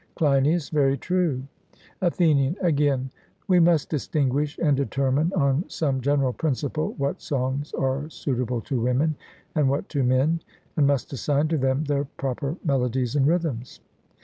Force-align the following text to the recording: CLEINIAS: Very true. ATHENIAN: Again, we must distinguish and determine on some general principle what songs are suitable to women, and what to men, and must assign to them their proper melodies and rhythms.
CLEINIAS: 0.15 0.69
Very 0.69 0.97
true. 0.97 1.43
ATHENIAN: 2.01 2.55
Again, 2.59 3.11
we 3.47 3.59
must 3.59 3.87
distinguish 3.87 4.57
and 4.57 4.75
determine 4.75 5.31
on 5.33 5.63
some 5.67 6.01
general 6.01 6.33
principle 6.33 6.95
what 6.97 7.21
songs 7.21 7.71
are 7.73 8.09
suitable 8.09 8.61
to 8.61 8.81
women, 8.81 9.15
and 9.53 9.69
what 9.69 9.87
to 9.89 10.01
men, 10.01 10.41
and 10.75 10.87
must 10.87 11.13
assign 11.13 11.49
to 11.49 11.57
them 11.59 11.83
their 11.83 12.05
proper 12.05 12.57
melodies 12.65 13.15
and 13.15 13.27
rhythms. 13.27 13.79